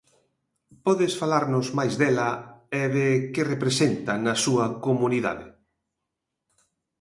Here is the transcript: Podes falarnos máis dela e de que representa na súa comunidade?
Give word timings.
Podes 0.85 1.13
falarnos 1.21 1.67
máis 1.77 1.93
dela 2.01 2.29
e 2.81 2.83
de 2.95 3.07
que 3.33 3.49
representa 3.53 4.13
na 4.25 4.35
súa 4.43 4.65
comunidade? 4.85 5.45